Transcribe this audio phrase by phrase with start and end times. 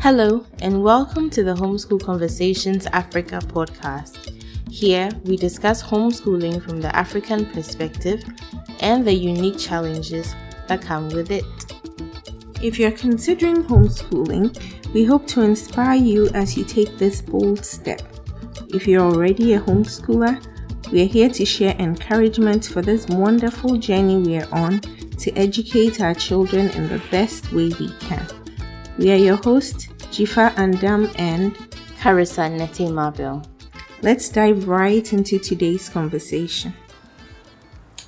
[0.00, 4.34] Hello, and welcome to the Homeschool Conversations Africa podcast.
[4.70, 8.24] Here, we discuss homeschooling from the African perspective
[8.80, 10.34] and the unique challenges
[10.68, 11.44] that come with it.
[12.62, 18.00] If you're considering homeschooling, we hope to inspire you as you take this bold step.
[18.72, 20.42] If you're already a homeschooler,
[20.90, 26.00] we are here to share encouragement for this wonderful journey we are on to educate
[26.00, 28.39] our children in the best way we can.
[29.00, 31.54] We are your hosts, Jifa Andam and
[32.00, 33.42] Carissa Neti Marvel.
[34.02, 36.74] Let's dive right into today's conversation.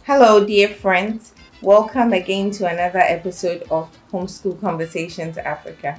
[0.04, 1.32] Hello, dear friends.
[1.62, 5.98] Welcome again to another episode of Homeschool Conversations Africa.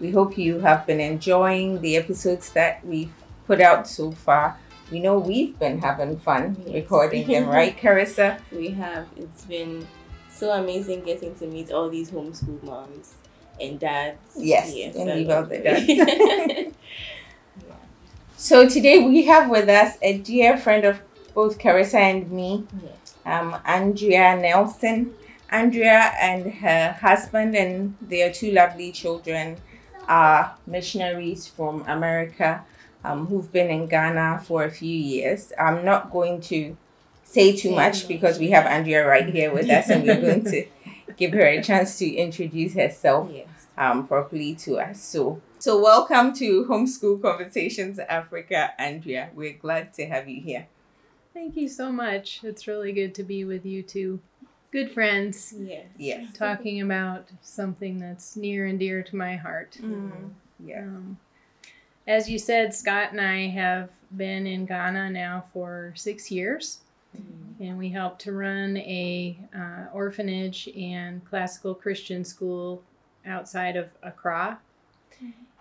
[0.00, 3.12] We hope you have been enjoying the episodes that we've
[3.46, 4.58] put out so far.
[4.90, 6.74] We know we've been having fun Yes.
[6.74, 8.40] recording them, right, Carissa?
[8.50, 9.06] we have.
[9.16, 9.86] It's been
[10.28, 13.14] so amazing getting to meet all these homeschool moms
[13.60, 14.18] and dads.
[14.36, 16.76] Yes, and leave out the dads.
[18.38, 21.00] So today we have with us a dear friend of
[21.34, 22.66] both Carissa and me,
[23.24, 25.14] um, Andrea Nelson.
[25.50, 29.56] Andrea and her husband and their two lovely children
[30.06, 32.62] are missionaries from America
[33.04, 35.52] um, who've been in Ghana for a few years.
[35.58, 36.76] I'm not going to
[37.24, 40.66] say too much because we have Andrea right here with us and we're going to
[41.16, 43.48] give her a chance to introduce herself yes.
[43.78, 45.02] Um, properly to us.
[45.02, 49.30] So, so welcome to Homeschool Conversations Africa, Andrea.
[49.34, 50.66] We're glad to have you here.
[51.34, 52.40] Thank you so much.
[52.42, 54.20] It's really good to be with you two
[54.72, 55.86] good friends Yes.
[55.98, 56.32] Yes.
[56.34, 59.76] talking about something that's near and dear to my heart.
[60.64, 60.80] Yeah.
[60.80, 61.18] Um,
[62.06, 66.78] as you said, Scott and I have been in Ghana now for six years,
[67.58, 72.82] and we help to run a uh, orphanage and classical Christian school
[73.26, 74.58] outside of Accra.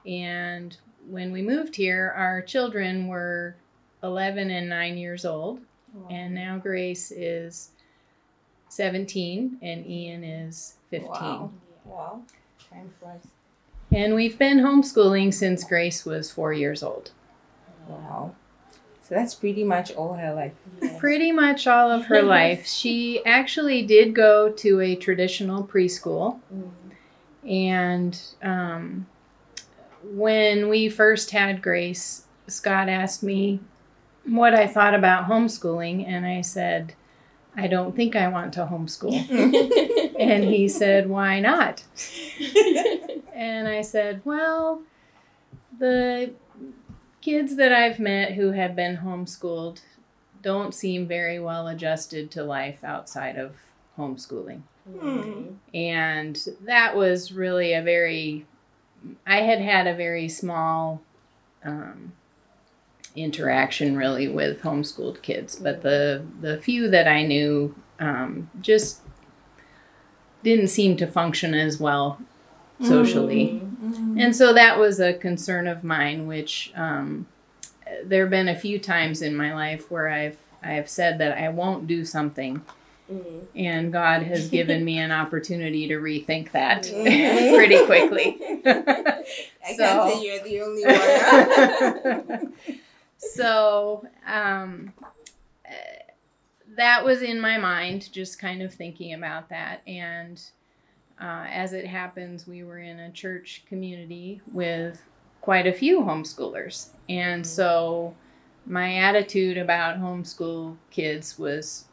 [0.05, 0.77] And
[1.09, 3.55] when we moved here, our children were
[4.03, 5.59] 11 and 9 years old,
[6.09, 7.71] and now Grace is
[8.69, 11.09] 17 and Ian is 15.
[11.09, 11.51] Wow.
[11.85, 12.21] Wow.
[12.69, 13.21] Time flies.
[13.91, 17.11] And we've been homeschooling since Grace was four years old.
[17.87, 18.35] Wow.
[19.01, 20.53] So that's pretty much all her life.
[20.81, 20.99] Yes.
[20.99, 22.67] Pretty much all of her life.
[22.67, 26.39] She actually did go to a traditional preschool.
[26.53, 26.71] Mm.
[27.47, 29.07] And um,
[30.03, 33.59] when we first had Grace, Scott asked me
[34.25, 36.07] what I thought about homeschooling.
[36.07, 36.93] And I said,
[37.55, 39.13] I don't think I want to homeschool.
[40.19, 41.83] and he said, Why not?
[43.33, 44.81] And I said, Well,
[45.77, 46.31] the
[47.21, 49.81] kids that I've met who have been homeschooled
[50.41, 53.55] don't seem very well adjusted to life outside of
[53.97, 54.61] homeschooling.
[54.89, 55.55] Mm.
[55.73, 58.45] And that was really a very,
[59.25, 61.01] I had had a very small
[61.63, 62.13] um,
[63.15, 69.01] interaction really with homeschooled kids, but the, the few that I knew um, just
[70.43, 72.19] didn't seem to function as well
[72.81, 73.61] socially.
[74.19, 77.25] And so that was a concern of mine, which um,
[78.03, 81.49] there have been a few times in my life where I've I've said that I
[81.49, 82.63] won't do something,
[83.11, 83.41] Mm.
[83.55, 87.55] and God has given me an opportunity to rethink that Mhm.
[87.55, 88.37] pretty quickly.
[88.65, 90.85] I So- can't say you're the only
[92.41, 92.53] one.
[93.17, 94.91] so um,
[96.75, 99.81] that was in my mind, just kind of thinking about that.
[99.87, 100.41] And
[101.21, 105.01] uh, as it happens, we were in a church community with
[105.41, 106.89] quite a few homeschoolers.
[107.07, 108.15] And so
[108.65, 111.85] my attitude about homeschool kids was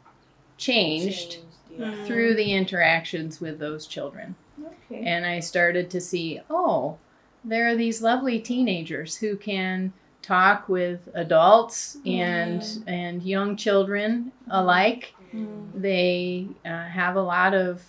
[0.57, 1.39] changed
[1.77, 2.05] yeah.
[2.05, 4.35] through the interactions with those children.
[4.91, 5.03] okay.
[5.05, 6.97] And I started to see, oh,
[7.43, 15.13] there are these lovely teenagers who can talk with adults and and young children alike.
[15.75, 17.83] They uh, have a lot of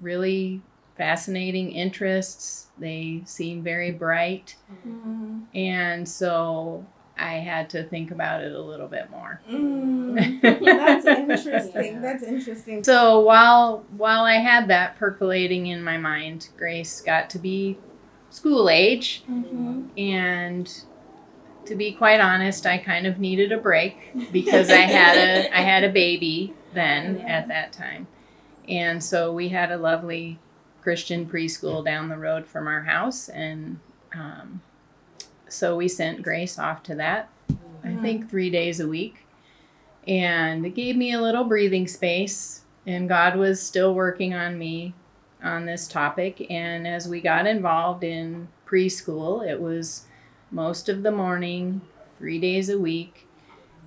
[0.00, 0.60] really
[0.96, 2.66] fascinating interests.
[2.78, 4.54] They seem very bright,
[4.86, 5.46] Mm.
[5.54, 6.84] and so
[7.20, 9.40] I had to think about it a little bit more.
[9.50, 10.40] Mm.
[10.64, 12.00] That's interesting.
[12.02, 12.82] That's interesting.
[12.82, 17.78] So while while I had that percolating in my mind, Grace got to be
[18.30, 19.88] school age, Mhm.
[19.98, 20.72] and
[21.66, 23.96] to be quite honest, I kind of needed a break
[24.32, 28.06] because I had a I had a baby then at that time,
[28.68, 30.38] and so we had a lovely
[30.80, 33.78] Christian preschool down the road from our house, and
[34.14, 34.62] um,
[35.52, 37.28] so we sent Grace off to that.
[37.84, 39.26] I think three days a week,
[40.06, 42.62] and it gave me a little breathing space.
[42.86, 44.94] And God was still working on me
[45.42, 46.50] on this topic.
[46.50, 50.06] And as we got involved in preschool, it was
[50.50, 51.80] most of the morning,
[52.18, 53.26] three days a week.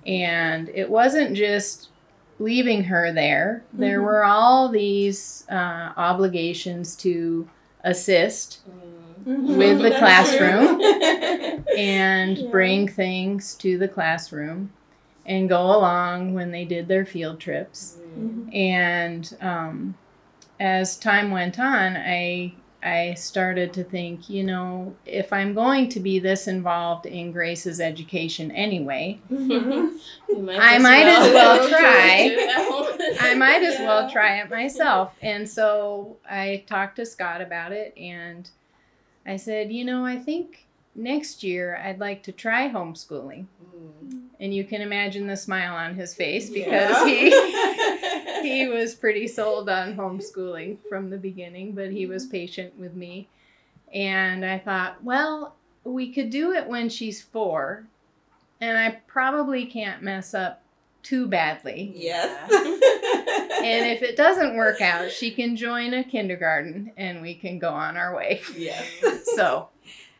[0.06, 1.88] And it wasn't just
[2.38, 4.04] leaving her there, there Mhm.
[4.04, 7.48] were all these uh, obligations to
[7.84, 9.03] assist Mm-hmm.
[9.24, 10.80] With the classroom
[11.76, 12.50] and Yeah.
[12.50, 14.72] bring things to the classroom
[15.26, 17.98] and go along when they did their field trips.
[18.18, 18.54] Mm-hmm.
[18.54, 19.94] And um,
[20.60, 22.54] as time went on, I
[22.86, 27.80] I started to think, you know, if I'm going to be this involved in Grace's
[27.80, 29.98] education anyway, You
[30.30, 32.16] I might as well try.
[32.30, 33.16] it at home.
[33.20, 35.16] I might as well try it myself.
[35.22, 38.50] And so I talked to Scott about it and
[39.26, 43.46] I said, you know, I think next year I'd like to try homeschooling.
[43.76, 44.20] Mm.
[44.40, 47.30] And you can imagine the smile on his face because he
[48.42, 53.28] he was pretty sold on homeschooling from the beginning, but he was patient with me.
[53.92, 55.54] And I thought, well,
[55.84, 57.86] we could do it when she's 4,
[58.60, 60.63] and I probably can't mess up
[61.04, 61.92] too badly.
[61.94, 62.50] Yes.
[63.64, 67.70] And if it doesn't work out, she can join a kindergarten and we can go
[67.70, 68.42] on our way.
[68.56, 68.86] yes.
[69.34, 69.68] So,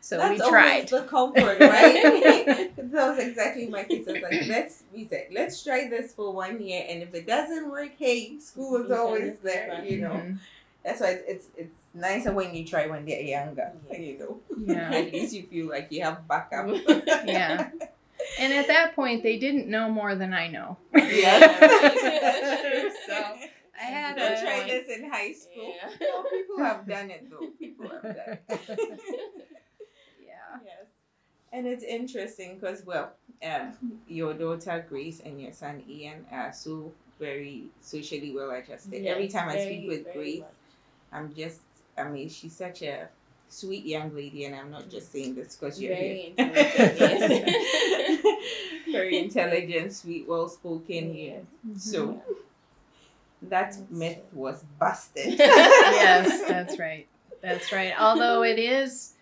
[0.00, 0.72] so That's we tried.
[0.74, 2.70] always the comfort, right?
[2.76, 4.08] that was exactly my case.
[4.08, 7.26] I was like, let's we said, let's try this for one year, and if it
[7.26, 9.84] doesn't work, hey, school is always there.
[9.84, 10.38] You know, Mhm.
[10.84, 13.72] that's why it's, it's it's nicer when you try when they're younger.
[13.92, 14.40] You know,
[14.74, 14.90] Yeah.
[14.90, 16.66] at least you feel like you have backup.
[17.26, 17.70] Yeah.
[18.38, 20.78] And at that point, they didn't know more than I know.
[20.94, 22.92] Yes.
[23.06, 23.14] So
[23.80, 25.74] I had Don't a try this in high school.
[25.76, 25.90] Yeah.
[26.00, 27.48] No, people have done it though.
[27.58, 29.00] People have done it.
[30.24, 30.58] Yeah.
[30.64, 30.86] Yes.
[31.52, 33.12] And it's interesting because, well,
[33.44, 33.72] um,
[34.08, 39.04] your daughter Grace and your son Ian are so very socially well adjusted.
[39.06, 40.48] Every Yes, time I speak with Grace, much.
[41.12, 41.60] I'm just,
[41.96, 43.08] I mean, she's such a
[43.54, 46.46] sweet young lady, and I'm not just saying this because you're Very here.
[46.46, 47.56] intelligent,
[48.92, 51.42] very intelligent, sweet, well spoken here.
[51.76, 52.20] So
[53.42, 55.38] that myth was busted.
[55.38, 57.06] yes, that's right.
[57.42, 57.92] That's right.
[57.98, 59.14] Although it is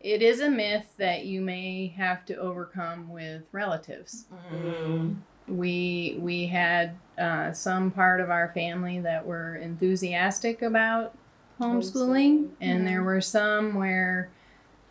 [0.00, 4.26] it is a myth that you may have to overcome with relatives.
[4.52, 5.16] Mm.
[5.48, 11.14] We we had uh, some part of our family that were enthusiastic about
[11.60, 14.28] homeschooling, and there were some where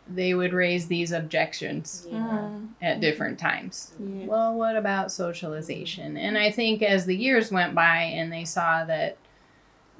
[0.07, 2.49] they would raise these objections Yeah.
[2.81, 3.93] at different times.
[3.99, 4.25] Yeah.
[4.27, 6.15] Well, what about socialization?
[6.17, 9.17] And I think as the years went by and they saw that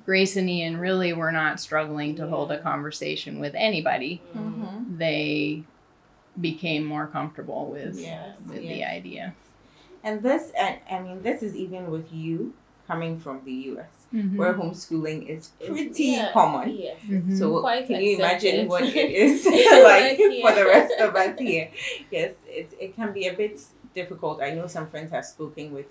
[0.06, 4.54] Grace and Ian really were not struggling to hold a conversation with anybody, Mm.
[4.54, 4.98] Mhm.
[5.00, 5.64] they
[6.40, 9.34] became more comfortable with Yes, with the idea.
[10.04, 12.54] And this, and I mean, this is even with you
[12.88, 14.38] coming from the US, Mm-hmm.
[14.38, 16.70] where homeschooling is pretty yeah, common.
[16.78, 16.98] Yes.
[17.06, 17.38] Mhm.
[17.38, 20.42] So Quite can you imagine what it is Like like here.
[20.42, 21.70] for the rest of us here?
[22.12, 23.60] Yes, it, it can be a bit
[23.94, 24.42] difficult.
[24.42, 25.88] I know some friends have spoken with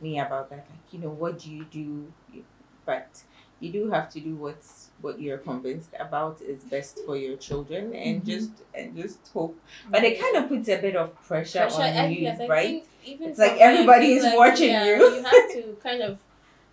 [0.00, 0.66] me about that.
[0.68, 2.12] Like, you know, what do you do?
[2.86, 3.22] But
[3.60, 7.94] you do have to do what's what you're convinced about is best for your children,
[7.94, 8.26] and Mhm.
[8.26, 9.56] just and just hope.
[9.88, 12.82] But it kind of puts a bit of pressure, Pressure, on you, yes, right?
[13.04, 14.96] even It's like from there, everybody's people watching yeah, you.
[15.16, 16.18] You have to kind of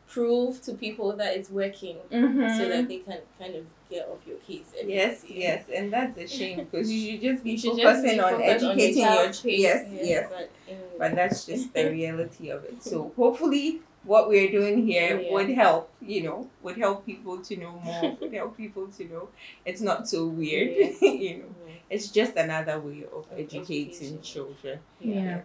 [0.08, 2.58] prove to people that it's working Mm-hmm.
[2.58, 4.66] so that they can kind of get off your case.
[4.80, 5.34] every Yes, day.
[5.38, 8.20] yes, and that's a shame because you should just be You should focusing just be
[8.20, 10.30] on focused on the educating your child's ch- pace, yes, yes.
[10.30, 10.88] But, anyway.
[11.00, 12.82] But that's just the reality of it.
[12.84, 15.32] So hopefully, what we're doing here Yes.
[15.34, 15.90] would help.
[16.02, 18.18] You know, would help people to know more.
[18.22, 19.30] would help people to know
[19.66, 20.72] it's not so weird.
[20.78, 21.02] Yes.
[21.02, 21.74] you know, Mm.
[21.90, 24.22] it's just another way of Of educating education.
[24.22, 24.80] children.
[25.02, 25.24] Yeah.
[25.24, 25.44] Yes.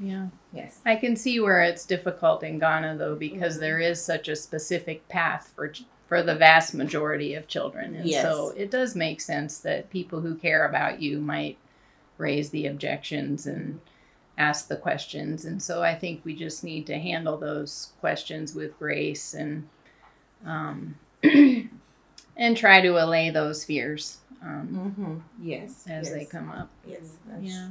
[0.00, 0.28] Yeah.
[0.52, 0.80] Yes.
[0.86, 3.60] I can see where it's difficult in Ghana though because Mhm.
[3.60, 5.72] there is such a specific path for
[6.08, 7.94] for the vast majority of children.
[7.94, 8.22] And Yes.
[8.24, 11.56] so it does make sense that people who care about you might
[12.18, 13.80] raise the objections and
[14.36, 15.44] ask the questions.
[15.44, 19.68] And so I think we just need to handle those questions with grace and
[20.44, 25.46] um, and try to allay those fears um, Mm-hmm.
[25.46, 25.84] Yes.
[25.88, 26.12] as yes.
[26.12, 26.70] they come up.
[26.88, 27.18] Yes.
[27.28, 27.68] That's Yeah.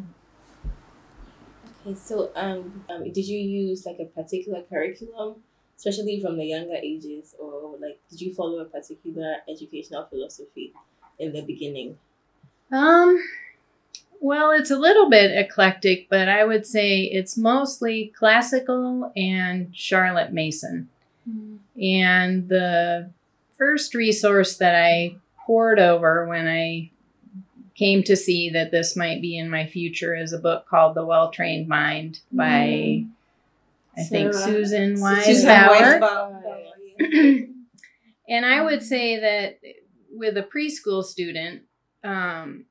[1.85, 5.35] Okay, so um, um, did you use like a particular curriculum,
[5.77, 10.73] especially from the younger ages, or like did you follow a particular educational philosophy
[11.19, 11.97] in the beginning?
[12.71, 13.21] Um,
[14.19, 20.33] well, it's a little bit eclectic, but I would say it's mostly classical and Charlotte
[20.33, 20.89] Mason.
[21.81, 23.09] And the
[23.57, 26.91] first resource that I pored over when I
[27.79, 31.05] came to see that this might be in my future is a book called The
[31.05, 33.05] Well Trained Mind by,
[33.97, 36.41] I think, Sarah- Susan Susan Wise Bauer.
[36.99, 37.45] Weisbauer.
[38.31, 39.59] And I would say that
[40.11, 41.63] with a preschool student,
[42.03, 42.65] um,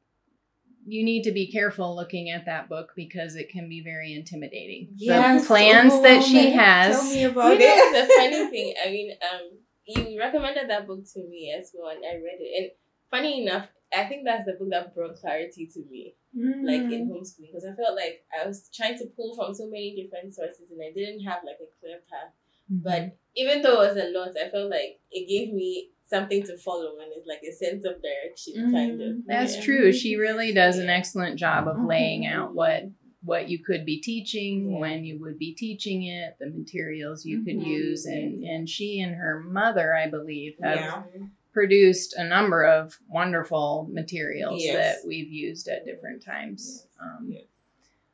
[0.87, 4.91] you need to be careful looking at that book because it can be very intimidating.
[4.95, 5.43] Yes.
[5.43, 6.95] The plans Oh, that she has.
[6.97, 8.07] Tell me You about know, it.
[8.09, 12.05] the funny thing, I mean, um, you recommended that book to me as well, and
[12.05, 12.63] I read it.
[12.63, 12.71] And
[13.11, 16.15] funny enough, I think that's the book that brought clarity to me,
[16.63, 16.93] like Mm.
[16.93, 20.35] in homeschooling, because I felt like I was trying to pull from so many different
[20.35, 22.33] sources, and I didn't have like a clear path.
[22.71, 26.59] But even though it was a lot, I felt like it gave me something to
[26.59, 29.27] follow, and it's like a sense of direction, kind of.
[29.27, 29.63] That's Yeah.
[29.63, 29.93] true.
[29.93, 32.85] She really does an excellent job of laying out what
[33.25, 34.79] what you could be teaching, Yeah.
[34.79, 37.67] when you would be teaching it, the materials you could Mhm.
[37.67, 41.05] use, and and she and her mother, I believe, have Yeah.
[41.53, 45.01] Produced a number of wonderful materials Yes.
[45.03, 47.45] that we've used at different times um, Yes.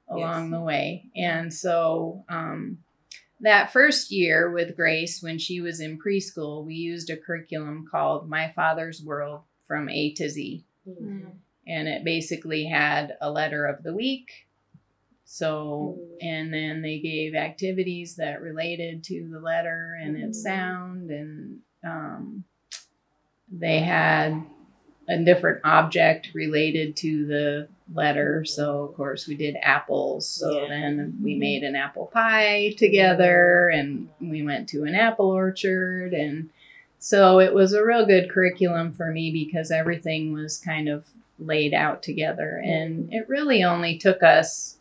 [0.08, 0.50] along Yes.
[0.52, 1.10] the way.
[1.16, 2.78] And so um,
[3.40, 8.28] that first year with Grace, when she was in preschool, we used a curriculum called
[8.28, 10.64] My Father's World from A to Z.
[10.88, 11.32] Mm.
[11.66, 14.46] And it basically had a letter of the week.
[15.26, 20.42] So, and then they gave activities that related to the letter and its Mhm.
[20.42, 22.44] sound, and um,
[23.58, 24.42] they had
[25.08, 28.44] a different object related to the letter.
[28.44, 30.26] So, of course, we did apples.
[30.26, 30.68] So Yeah.
[30.68, 31.40] then we mm-hmm.
[31.40, 36.48] made an apple pie together, and we went to an apple orchard, and
[36.98, 41.06] so it was a real good curriculum for me because everything was kind of
[41.38, 44.73] laid out together, and it really only took us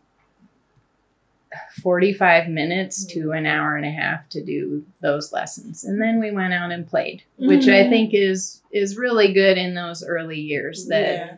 [1.81, 6.31] 45 minutes to an hour and a half to do those lessons and then we
[6.31, 7.89] went out and played which i Mhm.
[7.89, 11.33] think is is really good in those early years that Yeah.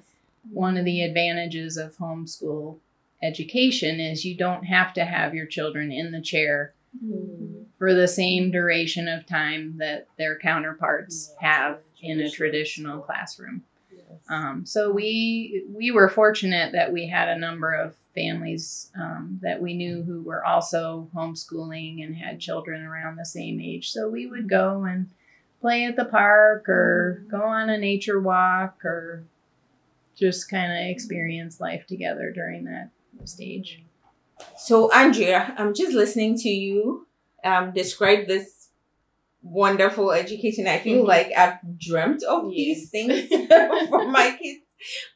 [0.51, 2.77] one of the advantages of homeschool
[3.24, 7.65] education is you don't have to have your children in the chair Mm.
[7.77, 13.63] for the same duration of time that their counterparts have in a traditional classroom.
[14.29, 19.62] Um, so we we were fortunate that we had a number of families um, that
[19.62, 23.91] we knew who were also homeschooling and had children around the same age.
[23.91, 25.10] So we would go and
[25.62, 29.25] play at the park or go on a nature walk or
[30.15, 32.89] just kind of experience life together during that
[33.25, 33.84] stage.
[34.57, 37.07] So, Andrea, I'm just listening to you
[37.45, 38.54] um, describe this
[39.45, 40.67] wonderful education.
[40.67, 41.07] I feel Mhm.
[41.07, 43.29] like I've dreamt of these things
[43.89, 44.65] for my kids,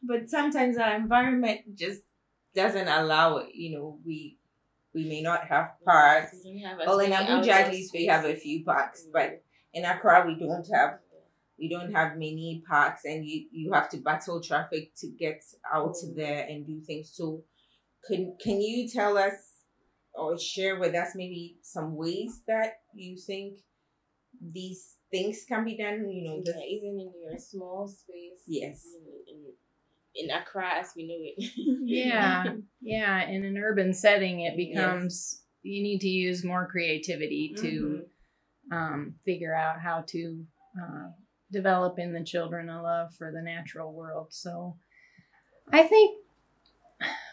[0.03, 2.01] but sometimes our environment just
[2.53, 3.55] doesn't allow it.
[3.55, 4.38] You know, we
[4.93, 6.36] we may not have parks.
[6.43, 9.43] We have Well, in Abuja, at least we have a few parks, but
[9.74, 11.00] in Accra, we don't have
[11.59, 15.43] we don't have many parks and you you have to battle traffic to get
[15.74, 16.15] out Mm.
[16.15, 17.43] there and do things so
[18.07, 19.33] can can you tell us
[20.13, 23.59] or share with us maybe some ways that you think
[24.41, 28.43] these things can be done you know this Yeah, even in your small space.
[28.48, 28.86] Yes.
[29.27, 31.51] In, in, in Accra, as we know it.
[31.81, 32.43] Yeah,
[32.81, 33.27] yeah.
[33.27, 34.69] In an urban setting, it Yes.
[34.69, 38.03] becomes you need to use more creativity to
[38.72, 40.46] um, figure out how to
[40.79, 41.08] uh,
[41.51, 44.27] develop in the children a love for the natural world.
[44.29, 44.77] So
[45.74, 46.17] I think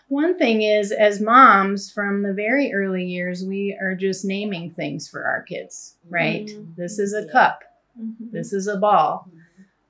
[0.09, 5.09] one thing is, as moms, from the very early years, we are just naming things
[5.09, 6.47] for our kids, right?
[6.47, 6.77] Mhm.
[6.77, 7.63] This is a cup,
[7.99, 8.31] Mhm.
[8.31, 9.29] this is a ball.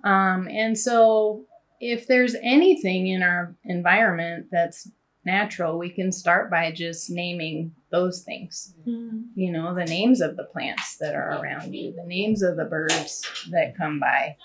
[0.04, 1.44] Um, and so,
[1.80, 4.90] if there's anything in our environment that's
[5.24, 8.74] natural, we can start by just naming those things.
[8.86, 9.24] Mhm.
[9.34, 12.64] You know, the names of the plants that are around you, the names of the
[12.64, 14.36] birds that come by.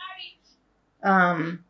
[1.03, 1.63] Um,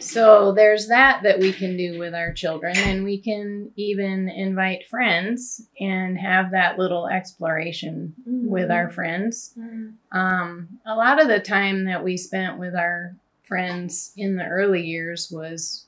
[0.00, 4.86] so there's that that we can do with our children, and we can even invite
[4.88, 9.54] friends and have that little exploration with our friends.
[9.58, 9.92] Mhm.
[10.12, 14.82] Um, a lot of the time that we spent with our friends in the early
[14.86, 15.86] years was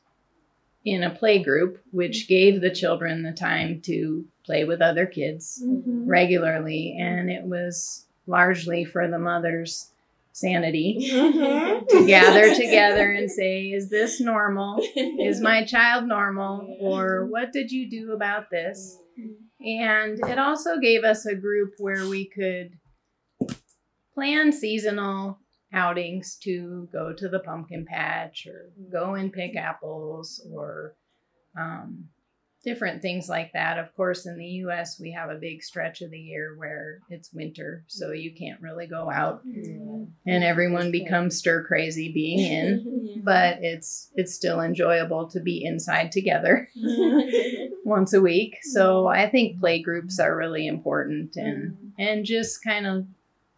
[0.84, 5.62] in a play group, which gave the children the time to play with other kids
[5.66, 6.02] Mhm.
[6.06, 9.90] regularly, and it was largely for the mother's
[10.34, 11.86] sanity Mhm.
[11.88, 14.80] to gather together and say, Is this normal?
[14.96, 16.76] Is my child normal?
[16.80, 18.98] Or what did you do about this?
[19.60, 22.72] And it also gave us a group where we could
[24.12, 25.38] plan seasonal
[25.72, 30.94] outings to go to the pumpkin patch or go and pick apples or
[31.58, 32.08] um,
[32.64, 33.78] different things like that.
[33.78, 37.32] Of course, in the US, we have a big stretch of the year where it's
[37.32, 43.00] winter, so you can't really go out and everyone becomes stir crazy being in.
[43.24, 46.68] But it's it's still enjoyable to be inside together
[47.84, 48.58] once a week.
[48.62, 53.06] So I think play groups are really important and and just kind of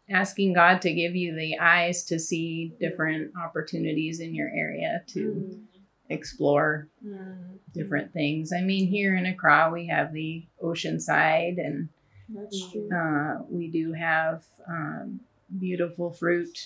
[0.09, 5.21] asking God to give you the eyes to see different opportunities in your area to
[5.21, 5.76] Mm-hmm.
[6.09, 8.53] Explore Mm, different things.
[8.53, 11.89] I mean, here in Accra, we have the ocean side, and
[12.29, 12.91] that's true.
[12.93, 15.21] uh, we do have um,
[15.59, 16.59] beautiful fruit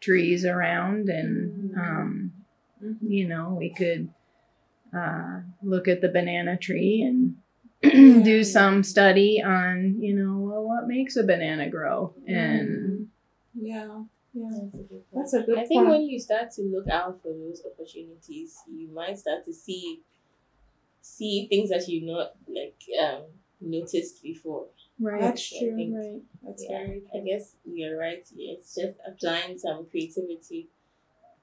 [0.00, 2.32] trees around, and um,
[2.82, 3.10] Mhm.
[3.10, 4.08] you know, we could
[4.96, 7.36] uh, look at the banana tree and
[8.24, 13.08] do some study on, you know, well, what makes a banana grow, and
[13.54, 14.48] Yeah, yeah.
[14.50, 15.04] That's a good point.
[15.14, 18.88] That's a good I think when you start to look out for those opportunities, you
[18.88, 20.00] might start to see
[21.00, 23.22] see things that you not like um
[23.60, 24.66] noticed before.
[25.00, 25.76] right, That's I true.
[25.76, 26.22] think- right.
[26.42, 28.26] That's Yeah, very I guess you're right.
[28.36, 30.68] It's just applying some creativity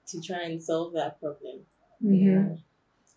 [0.08, 1.62] to try and solve that problem.
[2.04, 2.22] Mhm.
[2.22, 2.56] Yeah.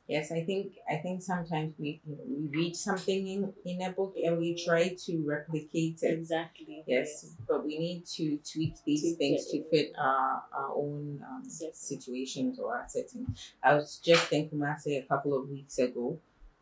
[0.07, 3.91] Yes, I think I think sometimes we you know, we read something in, in a
[3.91, 6.13] book and we try to replicate it.
[6.19, 6.85] Exactly.
[6.87, 11.43] Yes, but we need to tweak these Tweak things to fit our, our own um,
[11.59, 11.79] Yes.
[11.79, 13.35] situations or our setting.
[13.63, 16.19] I was just in Kumasi a couple of weeks ago,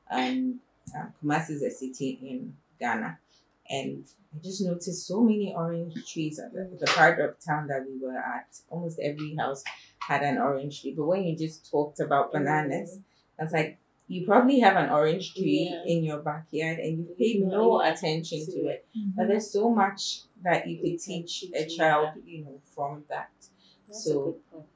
[0.09, 0.61] and
[0.97, 3.19] um, Kumasi is a city in Ghana,
[3.69, 7.85] and I just noticed so many orange trees at the, the part of town that
[7.89, 8.47] we were at.
[8.71, 9.63] Almost every house
[9.99, 12.99] had an orange tree, but when you just talked about bananas,
[13.39, 13.79] I was like.
[14.09, 15.85] You probably have an orange tree Yeah.
[15.87, 18.85] in your backyard and you pay No no attention attention to to it.
[19.17, 23.31] But there's so much that you could teach a child, you know, from that.
[23.87, 24.67] That's So- a good point.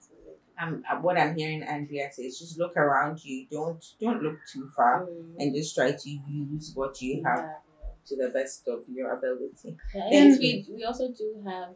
[0.59, 3.47] Um, uh, what I'm hearing Andrea say is just look around you.
[3.51, 5.35] Don't don't look too far, Mm.
[5.39, 7.59] and just try to use what you have Yeah.
[8.07, 9.77] to the best of your ability.
[9.95, 11.75] Yeah, Then- and we we also do have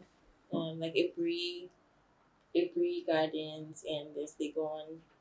[0.51, 1.69] um like Aburi,
[2.55, 4.33] Aburi gardens and there's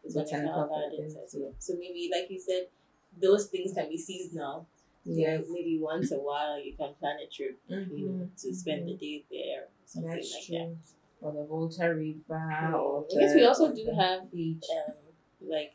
[0.07, 1.54] Legon botanical Botanical gardens gardens, as well.
[1.59, 2.69] So maybe like you said,
[3.21, 4.66] those things can be seasonal.
[5.04, 7.76] Yes, Like, maybe once a while you can plan a trip, you
[8.07, 10.78] know, Mhm, to spend the day there or something that's like true.
[11.23, 14.64] Or the Volta River, or I guess we also do have, beach.
[14.87, 14.95] Um
[15.42, 15.75] like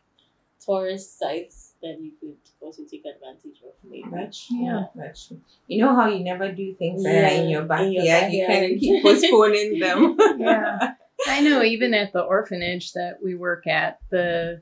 [0.59, 4.03] tourist sites that you could also take advantage of maybe.
[4.11, 4.83] That's Yeah.
[4.95, 5.39] That's true.
[5.67, 7.93] You know how you never do things that are in your in backyard.
[7.93, 8.51] your You backyard.
[8.51, 10.17] kind of keep postponing them.
[10.39, 10.93] Yeah.
[11.27, 14.61] I know even at the orphanage that we work at, the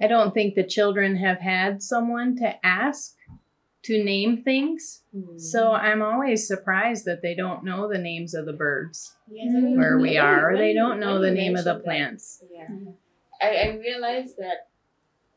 [0.00, 3.16] I don't think the children have had someone to ask
[3.84, 5.02] to name things.
[5.16, 5.40] Mm.
[5.40, 9.98] So I'm always surprised that they don't know the names of the birds Yes, where
[9.98, 12.44] we are, or they don't know the name of the mentioned that- plants.
[12.52, 12.68] Yeah.
[13.40, 14.68] I, I realized that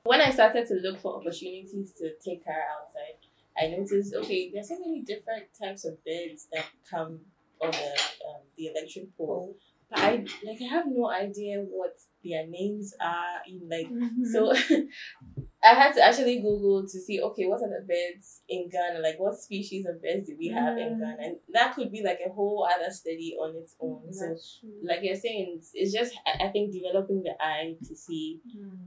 [0.03, 3.17] when I started to look for opportunities to take her outside,
[3.57, 7.19] I noticed okay, there's so many different types of birds that come
[7.61, 7.91] on the
[8.27, 9.55] um, the electric pole.
[9.89, 10.11] But I
[10.45, 13.41] like I have no idea what their names are.
[13.47, 13.87] In like
[14.31, 14.53] so,
[15.63, 18.99] I had to actually Google to see okay, what are the birds in Ghana?
[18.99, 20.99] Like what species of birds do we have in Mm.
[20.99, 21.17] Ghana?
[21.19, 24.13] And that could be like a whole other study on its own.
[24.13, 24.69] So true.
[24.83, 28.39] like you're saying, it's, it's just I I think developing the eye to see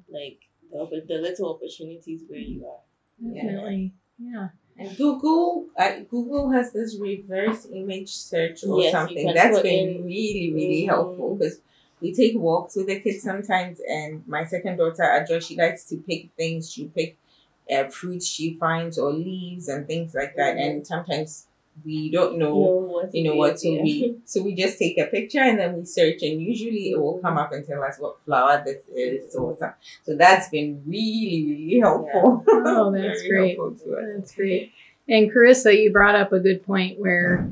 [0.09, 0.39] like
[0.73, 2.81] the opp- the little opportunities where you are.
[3.21, 3.43] Yeah.
[3.43, 3.93] Definitely.
[4.19, 4.49] Yeah.
[4.79, 9.27] And Google, uh, Google has this reverse image search or Yes, something.
[9.35, 10.87] that's been in- really, really Mhm.
[10.87, 11.61] helpful because
[12.01, 13.81] we take walks with the kids sometimes.
[13.81, 16.73] And my second daughter, Adjo, she likes to pick things.
[16.73, 17.17] She pick
[17.71, 20.57] uh, fruits she finds or leaves and things like that.
[20.57, 20.61] Mhm.
[20.67, 21.47] And sometimes
[21.85, 23.51] we don't know, what you know what.
[23.51, 23.55] what.
[23.57, 23.83] is, So yeah.
[23.83, 27.19] we so we just take a picture and then we search, and usually it will
[27.19, 29.77] come up and tell us what flower this is or something.
[30.05, 32.45] So that's been really, really helpful.
[32.49, 33.57] Oh, that's great.
[33.57, 34.15] to.
[34.17, 34.73] That's great.
[35.09, 37.51] And Carissa, you brought up a good point where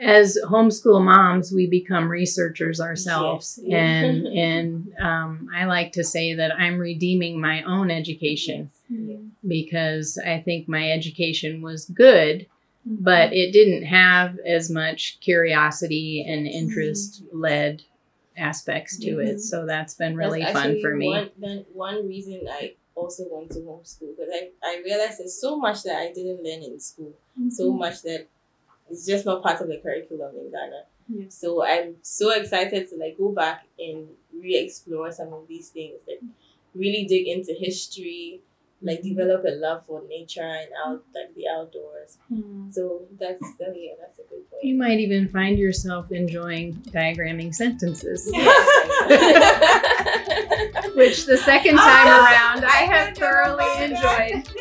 [0.00, 3.58] as homeschool moms, we become researchers ourselves.
[3.62, 3.78] Yes.
[4.04, 9.20] And and um, I like to say that I'm redeeming my own education Yes.
[9.46, 12.46] because I think my education was good,
[12.84, 13.34] but mm-hmm.
[13.34, 16.56] it didn't have as much curiosity and mm-hmm.
[16.56, 17.82] interest led
[18.36, 19.28] aspects to it.
[19.28, 19.38] Mm-hmm.
[19.38, 21.08] So that's been really That's fun for me.
[21.08, 25.56] One, then one reason I also went to homeschool because I, I realized there's so
[25.58, 27.12] much that I didn't learn in school,
[27.50, 28.26] so much that
[28.90, 30.82] it's just not part of the curriculum in Ghana.
[31.08, 31.24] Yeah.
[31.28, 36.20] So I'm so excited to like go back and re-explore some of these things, like
[36.74, 38.40] really dig into history,
[38.82, 42.18] like develop a love for nature and out like the outdoors.
[42.28, 42.70] Hmm.
[42.70, 44.64] So that's that, yeah, that's a good point.
[44.64, 48.30] You might even find yourself enjoying diagramming sentences.
[50.94, 54.48] which the second ah, time around I have thoroughly enjoyed.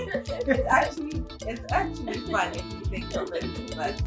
[0.47, 3.97] It's actually it's actually fun if you think of it too much.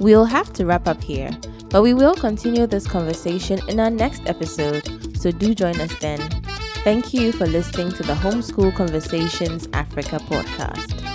[0.00, 1.30] We'll have to wrap up here,
[1.70, 6.20] but we will continue this conversation in our next episode, so do join us then.
[6.88, 11.07] Thank you for listening to the Homeschool Conversations Africa podcast.